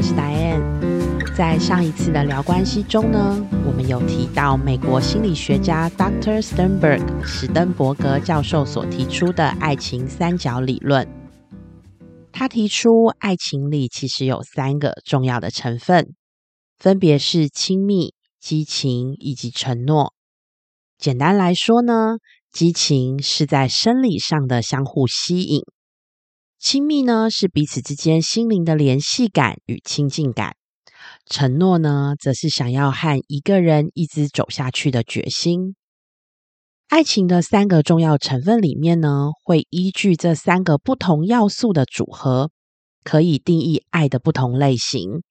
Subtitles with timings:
[0.00, 1.36] 我是 Diane。
[1.36, 6.40] 在上一次的聊关系中呢，我们有提到美国心理学家 Dr.
[6.40, 11.06] Sternberg 史登伯格教授所提出的爱情三角理论。
[12.32, 16.14] 他提出，爱情里其实有三个重要的成分，
[16.78, 20.14] 分别是亲密、激情以及承诺。
[20.96, 22.16] 简单来说呢，
[22.50, 25.60] 激情是在生理上的相互吸引。
[26.60, 30.50] 亲密呢，是彼此之间心灵的联系感与亲近感；
[31.24, 35.74] 承诺呢，则是想要和一个人一直走下去的决心。
[36.88, 42.50] 爱情的三个重要成分里面呢，会依据这三个不同要素的组合，
[43.04, 45.22] 可以定义爱的不同类型。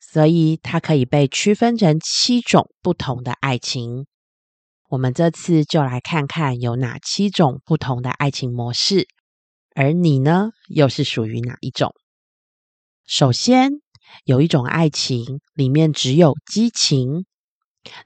[0.00, 4.06] 所以，它可以被区分成七种不同的爱情。
[4.88, 9.06] 我们这次就来看看有哪七种不同的爱情模式。
[9.78, 11.92] 而你呢，又是属于哪一种？
[13.06, 13.72] 首先，
[14.24, 17.26] 有一种爱情里面只有激情，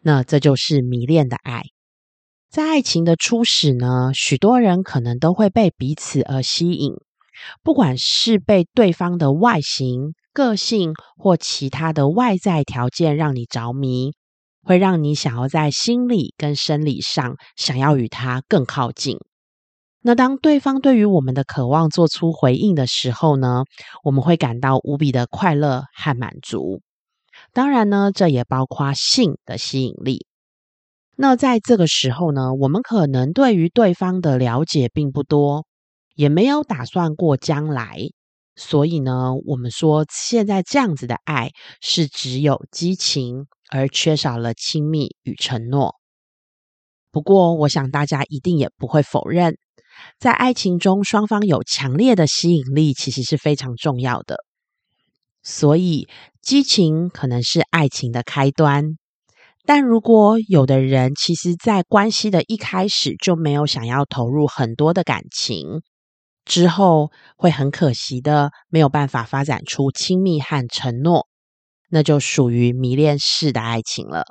[0.03, 1.63] 那这就是迷恋的爱。
[2.51, 6.95] 在爱情的初始呢，许多人可能都会被彼此而吸引，
[7.63, 14.11] 不管是被对方的外形、个性或其他的外在条件让你着迷，
[14.61, 19.19] 会让你想要在心理跟生理上想要与他更靠近。
[20.03, 23.65] 那当对方对于我们的渴望做出回应的时候呢，
[24.03, 26.81] 我们会感到无比的快乐和满足。
[27.53, 30.27] 当然呢，这也包括性的吸引力。
[31.17, 35.67] 那在这个时候呢，我们可能对于对方的了解并不多，
[36.15, 37.99] 也没有打算过将来。
[38.57, 41.51] 所以呢，我们说现在这样子的爱
[41.83, 45.97] 是只有激情，而缺少了亲密与承诺。
[47.13, 49.59] 不过，我想大家一定也不会否认。
[50.19, 54.37] 在爱情中，双方有强烈的吸引力，其实是非常重要的。
[55.43, 56.09] 所以，
[56.43, 58.97] 激情可能是爱情的开端。
[59.65, 65.83] 但如果有的人其实，在关系的一开始就没有想要投入很多的感情，
[66.45, 71.29] 之后会很可惜的没有办法发展出亲密和承诺，
[71.89, 74.25] 那就属于迷恋式的爱情了。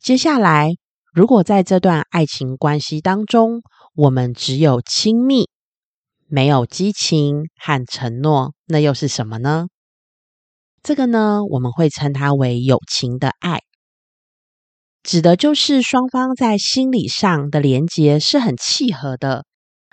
[0.00, 0.70] 接下来，
[1.12, 3.62] 如果在这段爱情关系当中，
[3.98, 5.48] 我们只有亲密，
[6.28, 9.66] 没有激情和承诺，那又是什么呢？
[10.84, 13.62] 这个呢，我们会称它为友情的爱，
[15.02, 19.44] 指的就是双方在心理上的连接是很契合的。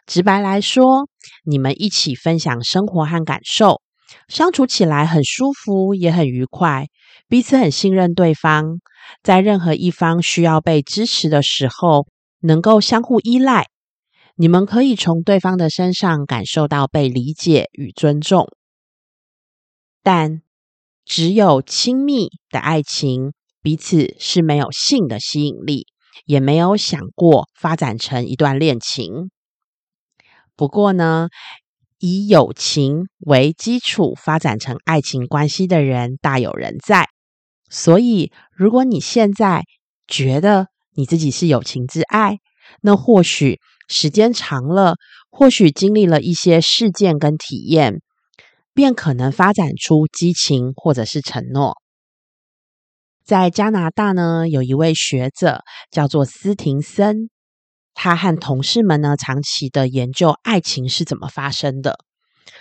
[0.06, 1.08] 直白来说，
[1.44, 3.82] 你们一起分享生活和感受，
[4.28, 6.86] 相处起来很舒服，也很愉快，
[7.28, 8.82] 彼此很信任对方，
[9.24, 12.06] 在任何一方需要被支持的时候，
[12.42, 13.66] 能够相互依赖。
[14.38, 18.50] 你们可以从对方的身上感受到被理解与尊重，
[20.03, 20.41] 但
[21.06, 23.31] 只有亲密的爱情，
[23.62, 25.88] 彼此是没有性的吸引力，
[26.25, 29.31] 也没有想过发展成一段恋情。
[30.57, 31.29] 不过呢，
[32.00, 37.07] 以友情为基础发展成爱情关系的人大有人在。
[37.69, 39.63] 所以，如果你现在
[40.07, 42.40] 觉得你自己是友情之爱，
[42.81, 43.62] 那或许。
[43.88, 44.96] 时间长了，
[45.29, 48.01] 或许经历了一些事件跟体验，
[48.73, 51.75] 便可能发展出激情或者是承诺。
[53.24, 57.29] 在加拿大呢，有一位学者叫做斯廷森，
[57.94, 61.97] 他和同事们呢长期的研究爱情是怎么发生的。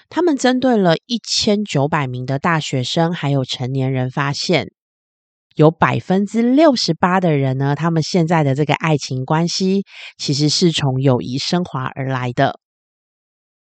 [0.08, 4.73] 他们针对了一千九百名的大学生还有成年人，发现。
[5.54, 9.84] 有百分之六十八的人呢，他们现在的这个爱情关系
[10.18, 12.58] 其实是从友谊升华而来的。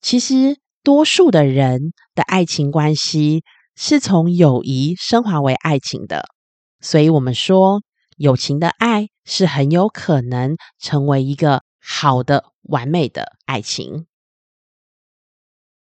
[0.02, 3.44] 其实，多数的人的爱情关系
[3.76, 6.26] 是从友谊升华为爱情的。
[6.82, 7.82] 所以，我们说，
[8.18, 14.06] 友情的爱是很有可能成为一个好的、完美的爱情。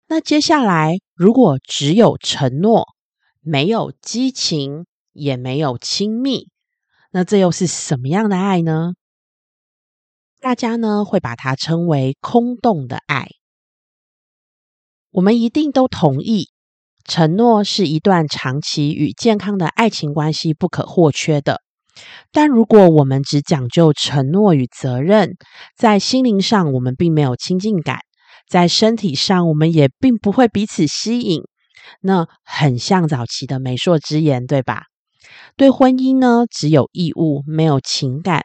[0.08, 2.86] 那接下来，如果只有承诺，
[3.40, 4.86] 没有激情。
[5.16, 6.48] 也没有亲密，
[7.10, 8.92] 那这又是什么样的爱呢？
[10.40, 13.28] 大家呢会把它称为空洞的爱。
[15.10, 16.50] 我们一定都同意，
[17.04, 21.62] 承诺是一段长期与健康的爱情关系不可或缺的。
[22.30, 25.36] 但如果我们只讲究承诺与责任，
[25.74, 28.00] 在心灵上我们并没有亲近感，
[28.46, 31.40] 在身体上我们也并不会彼此吸引，
[32.02, 34.82] 那很像早期的媒妁之言，对吧？
[35.56, 38.42] 对婚姻呢，只有义务，没有情感。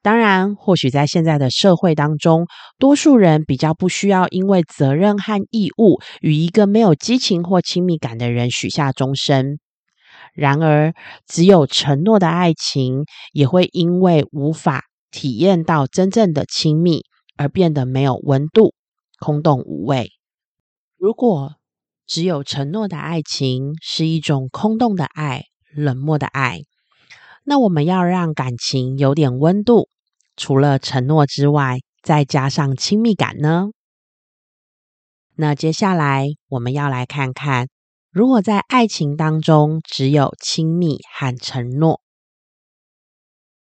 [0.00, 2.46] 当然，或许在现在的社会当中，
[2.78, 9.60] 多数人比较不需要因为责任和义务与一个没有激情或亲密感的人许下终身。
[10.34, 10.92] 然而，
[11.26, 14.82] 只有承诺的爱情也会因为无法
[15.12, 17.02] 体验到真正的亲密
[17.36, 18.74] 而变得没有温度、
[19.20, 20.10] 空洞无味。
[20.96, 21.52] 如果
[22.06, 26.62] 只有承诺的爱情是一种空洞的爱、冷漠的爱，
[27.44, 29.88] 那我们要让感情有点温度，
[30.36, 33.70] 除了承诺之外，再加上亲密感呢？
[35.34, 37.68] 那接下来我们要来看看。
[38.10, 42.02] 如果在爱情当中只有亲密和承诺，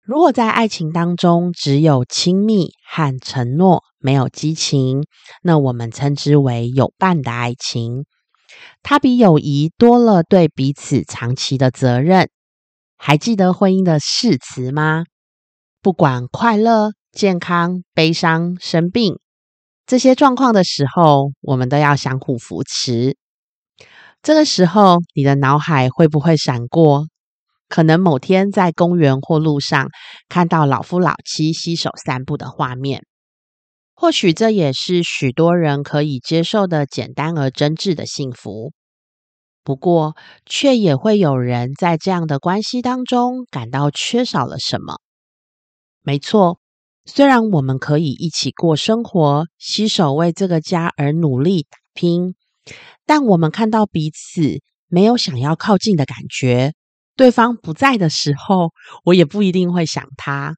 [0.01, 5.05] 如果在爱情当中只有亲密和承诺，没有激情，
[5.43, 8.07] 那我们称之为有伴的爱情。
[8.83, 12.29] 它比友谊多了对彼此长期的责任。
[12.97, 15.05] 还记得婚姻的誓词吗？
[15.81, 19.19] 不管快乐、健康、悲伤、生病
[19.87, 23.17] 这些状况的时候，我们都要相互扶持。
[24.21, 27.07] 这个时候，你的脑海会不会闪过？
[27.69, 29.89] 可能某天在公园或路上
[30.29, 33.05] 看到老夫老妻携手散步的画面，
[34.01, 38.73] 或许这也是许多人可以接受的简单而真挚的幸福。
[39.65, 40.15] 不过，
[40.47, 44.99] 却也会有人在这样的关系当中感到缺少了什么。
[46.01, 46.61] 没错，
[47.07, 52.37] 虽然我们可以一起过生活，携手为这个家而努力打拼。
[53.05, 56.73] 但我们看到彼此没有想要靠近的感觉，
[57.17, 58.71] 对方不在的时候，
[59.03, 60.55] 我也不一定会想他。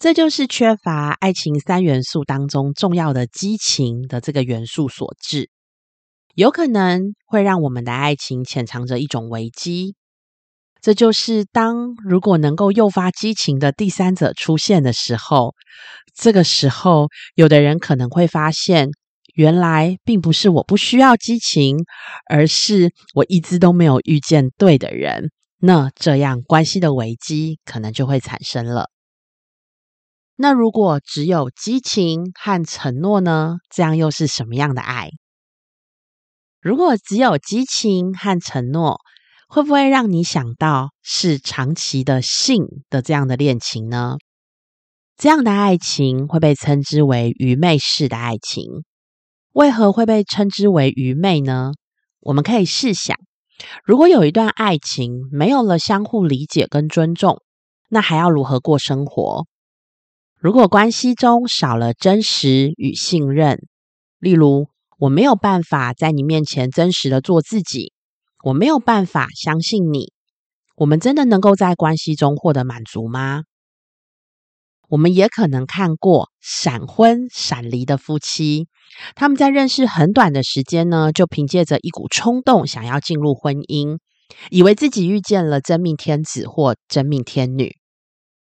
[0.00, 5.50] 这就是缺乏爱情三元素当中重要的激情的这个元素所致，
[6.34, 9.94] 有可能会让我们的爱情潜藏着一种危机。
[10.80, 15.54] 这就是当如果能够诱发激情的第三者出现的时候，
[16.16, 18.88] 这个时候，有的人可能会发现。
[19.34, 21.76] 原来并不是我不需要激情，
[22.28, 25.30] 而是我一直都没有遇见对的人。
[25.58, 28.88] 那这样关系的危机可能就会产生了。
[30.42, 33.56] 那如果只有激情和承诺呢？
[33.68, 35.10] 这样又是什么样的爱？
[36.62, 39.00] 如果只有激情和承诺，
[39.50, 44.16] 会不会让你想到是长期的性的这样的恋情呢？
[45.18, 48.64] 这样的爱情会被称之为愚昧式的爱情。
[49.52, 51.72] 为何会被称之为愚昧呢？
[52.20, 53.14] 我们可以试想，
[53.84, 57.42] 如果有一段爱情没有了相互理解跟尊重，
[57.90, 59.44] 那还要如何过生活？
[60.40, 63.60] 如果关系中少了真实与信任，
[64.18, 67.92] 例如我没有办法在你面前真实的做自己，
[68.42, 70.14] 我没有办法相信你，
[70.76, 73.42] 我们真的能够在关系中获得满足吗？
[74.88, 78.66] 我们也可能看过闪婚闪离的夫妻，
[79.14, 83.98] 他们在认识很短的时间呢，就凭借着一股冲动想要进入婚姻，
[84.48, 87.76] 以为自己遇见了真命天子或真命天女，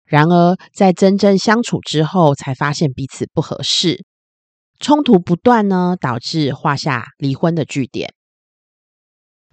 [0.07, 4.05] 然而在真正相处之后，才发现彼此不合适，
[4.79, 8.13] 冲突不断呢，导致画下离婚的句点。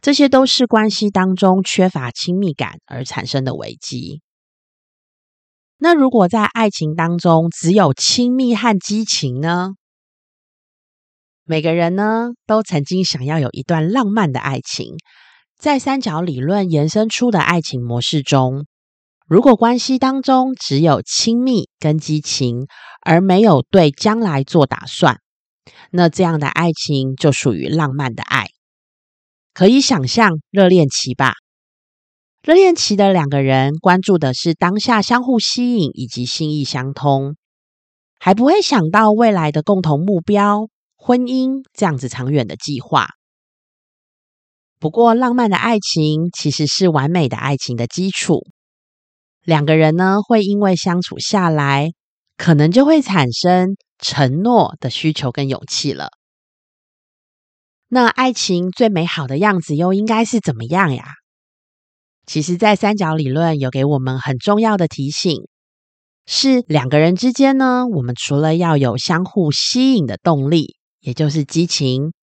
[0.00, 4.20] 这些都是关系当中缺乏亲密感而产生的危机。
[5.78, 9.70] 那如果在爱情当中只有亲密和激情呢？
[11.42, 14.94] 每个人呢都曾经想要有一段浪漫的爱情。
[15.58, 18.66] 在三角理论延伸出的爱情模式中，
[19.26, 22.66] 如果关系当中只有亲密跟激情，
[23.00, 25.18] 而没有对将来做打算，
[25.90, 28.48] 那这样的爱情就属于浪漫的爱。
[29.54, 31.32] 可以想象热恋期吧。
[32.42, 37.36] 热恋期的两个人关注的是当下相互吸引以及心意相通，
[38.18, 43.06] 还不会想到未来的共同目标——婚姻这样子长远的计划。
[44.78, 48.44] 不过，浪漫的爱情其实是完美的爱情的基础。
[49.44, 51.92] 两个人呢，会因为相处下来，
[52.36, 56.08] 可能就会产生承诺的需求跟勇气了。
[57.88, 61.04] 那爱情最美好的样子又应该是怎么样呀？
[62.26, 65.46] 其实，在三角理论有给我们很重要的提醒，
[66.26, 72.14] 是两个人之间呢，我们除了要有相互吸引的动力，也就是激情，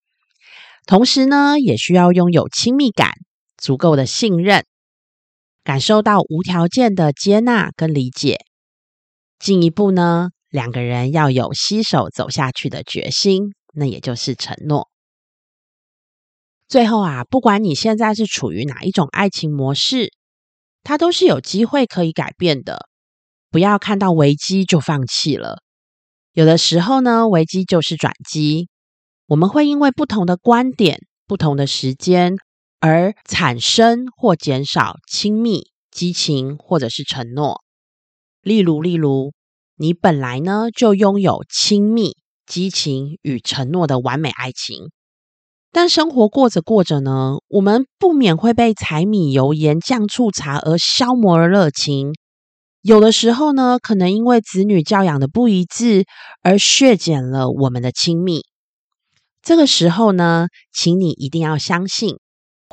[0.88, 3.12] 同时呢，也需要拥有亲密感、
[3.58, 4.66] 足够的信任，
[5.64, 8.40] 感受到无条件的接纳跟理解。
[9.40, 14.90] 进一步呢，两个人要有携手走下去的决心，那也就是承诺。
[16.68, 20.12] 最后啊，不管你现在是处于哪一种爱情模式，
[20.84, 22.88] 它都是有机会可以改变的。
[23.50, 25.58] 不要看到危机就放弃了。
[26.34, 28.70] 有的时候呢，危机就是转机。
[29.28, 32.36] 我们会因为不同的观点、不同的时间
[32.82, 37.62] 而产生或减少亲密、激情或者是承诺。
[38.42, 39.34] 例如，例如，
[39.78, 44.90] 你本来呢就拥有亲密、激情与承诺的完美爱情，
[45.72, 52.14] 但生活过着过着呢，我们不免会被柴米油盐酱醋茶而消磨了热情。
[52.82, 56.06] 有的时候呢，可能因为子女教养的不一致
[56.42, 58.42] 而削减了我们的亲密。
[59.44, 62.18] 这个时候呢，请你一定要相信，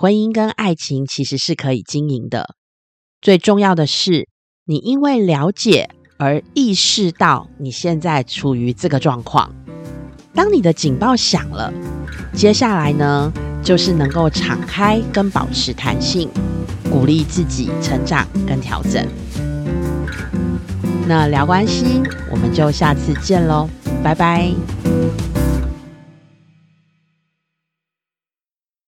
[0.00, 2.54] 婚姻跟爱情其实是可以经营的。
[3.20, 4.28] 最重要的是，
[4.64, 9.52] 你因为了解而意识到你现在处于这个状况。
[10.32, 11.74] 当你的警报响了，
[12.32, 16.30] 接下来呢，就是能够敞开跟保持弹性，
[16.88, 19.04] 鼓励自己成长跟调整。
[21.08, 22.00] 那聊关系，
[22.30, 23.68] 我们就下次见喽，
[24.04, 24.77] 拜拜。